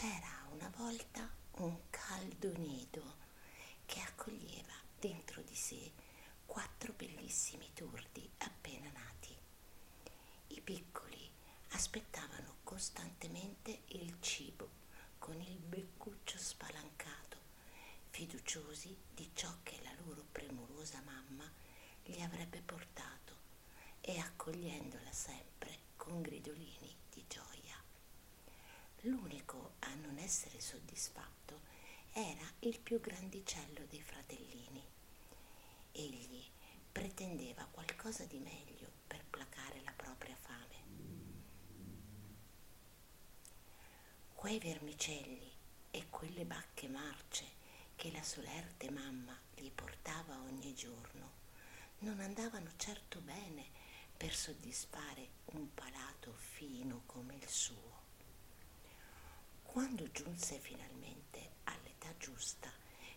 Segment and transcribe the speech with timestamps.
[0.00, 3.16] C'era una volta un caldo nido
[3.84, 5.92] che accoglieva dentro di sé
[6.46, 9.36] quattro bellissimi turdi appena nati.
[10.54, 11.30] I piccoli
[11.72, 14.70] aspettavano costantemente il cibo
[15.18, 17.36] con il beccuccio spalancato,
[18.08, 21.44] fiduciosi di ciò che la loro premurosa mamma
[22.02, 23.36] gli avrebbe portato
[24.00, 27.49] e accogliendola sempre con gridolini di gioia.
[29.04, 31.60] L'unico a non essere soddisfatto
[32.12, 34.84] era il più grandicello dei fratellini.
[35.92, 36.44] Egli
[36.92, 40.58] pretendeva qualcosa di meglio per placare la propria fame.
[44.34, 45.50] Quei vermicelli
[45.90, 47.46] e quelle bacche marce
[47.96, 51.38] che la solerte mamma gli portava ogni giorno
[52.00, 53.64] non andavano certo bene
[54.14, 58.09] per soddisfare un palato fino come il suo.
[59.72, 62.68] Quando giunse finalmente all'età giusta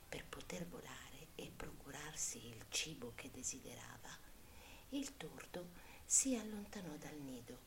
[0.08, 4.16] per poter volare e procurarsi il cibo che desiderava,
[4.90, 5.70] il tordo
[6.06, 7.58] si allontanò dal nido.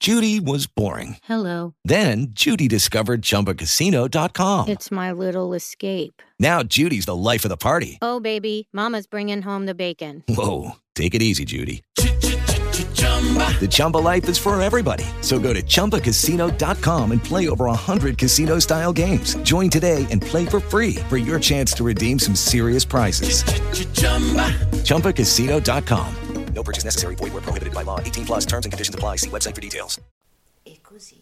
[0.00, 1.18] Judy was boring.
[1.28, 1.74] Hello.
[1.84, 4.66] Then Judy discovered ChumbaCasino.com.
[4.66, 6.20] It's my little escape.
[6.40, 7.98] Now Judy's the life of the party.
[8.02, 10.24] Oh, baby, Mama's bringing home the bacon.
[10.26, 11.84] Whoa, take it easy, Judy.
[13.02, 15.04] The Chumba life is for everybody.
[15.20, 19.36] So go to ChumbaCasino.com and play over 100 casino style games.
[19.44, 23.44] Join today and play for free for your chance to redeem some serious prizes.
[24.82, 26.16] ChumbaCasino.com.
[26.54, 27.14] No purchase necessary.
[27.16, 27.98] Void where prohibited by law.
[27.98, 29.16] 18 plus terms and conditions apply.
[29.16, 30.00] See website for details.
[30.64, 31.20] E così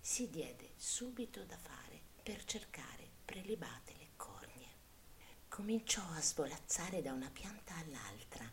[0.00, 4.68] si diede subito da fare per cercare prelibate le cornie.
[5.48, 8.50] Cominciò a svolazzare da una pianta all'altra,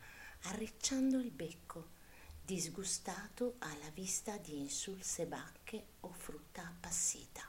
[0.51, 1.87] arricciando il becco,
[2.47, 7.45] disgustato alla vista di insulse bacche o frutta appassita.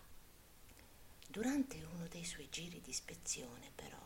[1.24, 4.04] Durante uno dei suoi giri di ispezione, però,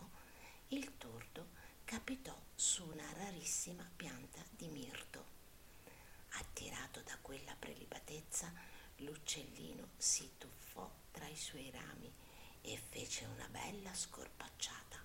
[0.68, 1.48] il tordo
[1.84, 5.24] capitò su una rarissima pianta di mirto.
[6.32, 8.52] Attirato da quella prelibatezza,
[8.96, 12.12] l'uccellino si tuffò tra i suoi rami
[12.60, 14.98] e fece una bella scorpacciata.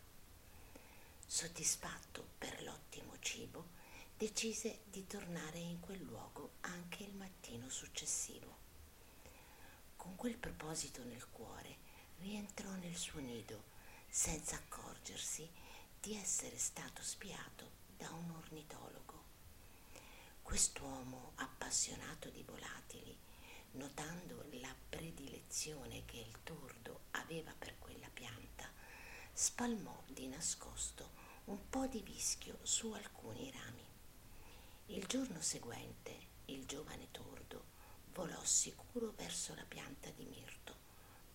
[1.26, 3.77] Soddisfatto per l'ottimo cibo,
[4.18, 8.56] decise di tornare in quel luogo anche il mattino successivo.
[9.96, 11.78] Con quel proposito nel cuore,
[12.18, 13.76] rientrò nel suo nido
[14.10, 15.48] senza accorgersi
[16.02, 19.24] di essere stato spiato da un ornitologo.
[20.42, 23.16] Quest'uomo appassionato di volatili,
[23.74, 28.68] notando la predilezione che il tordo aveva per quella pianta,
[29.32, 33.67] spalmò di nascosto un po' di vischio su alcuni rami.
[34.90, 37.66] Il giorno seguente il giovane tordo
[38.14, 40.76] volò sicuro verso la pianta di mirto,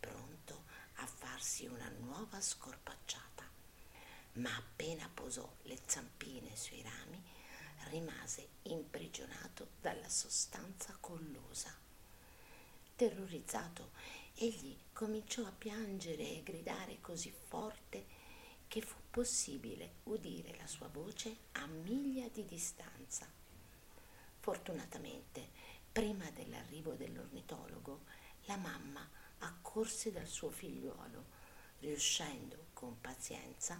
[0.00, 0.64] pronto
[0.94, 3.46] a farsi una nuova scorpacciata.
[4.34, 7.22] Ma appena posò le zampine sui rami,
[7.90, 11.76] rimase imprigionato dalla sostanza collosa.
[12.96, 13.90] Terrorizzato,
[14.34, 18.11] egli cominciò a piangere e gridare così forte
[18.72, 23.30] che fu possibile udire la sua voce a miglia di distanza.
[24.40, 25.50] Fortunatamente,
[25.92, 28.04] prima dell'arrivo dell'ornitologo,
[28.46, 29.06] la mamma
[29.40, 31.24] accorse dal suo figliuolo,
[31.80, 33.78] riuscendo con pazienza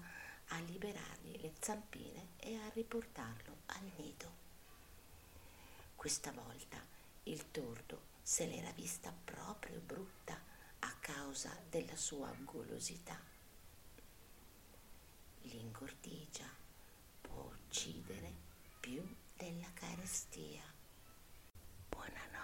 [0.49, 4.31] a liberargli le zampine e a riportarlo al nido.
[5.97, 6.77] Questa volta
[7.23, 10.39] il tordo se l'era vista proprio brutta
[10.81, 13.32] a causa della sua golosità.
[15.83, 16.49] L'ingordigia
[17.21, 18.33] può uccidere
[18.79, 19.03] più
[19.37, 20.63] della carestia.
[21.89, 22.42] Buonanotte.